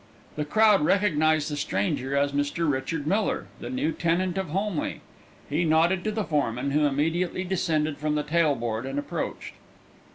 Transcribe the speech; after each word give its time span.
The 0.35 0.45
crowd 0.45 0.81
recognised 0.83 1.51
the 1.51 1.55
stranger 1.55 2.17
as 2.17 2.31
Mr. 2.31 2.67
Richard 2.67 3.05
Miller, 3.05 3.45
the 3.59 3.69
new 3.69 3.91
tenant 3.91 4.35
of 4.35 4.49
Holmleigh. 4.49 5.01
He 5.47 5.63
nodded 5.63 6.03
to 6.05 6.11
the 6.11 6.23
foreman, 6.23 6.71
who 6.71 6.85
immediately 6.87 7.43
descended 7.43 7.99
from 7.99 8.15
the 8.15 8.23
tail 8.23 8.55
board 8.55 8.87
and 8.87 8.97
approached. 8.97 9.53